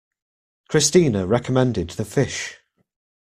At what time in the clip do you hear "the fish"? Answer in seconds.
1.91-2.57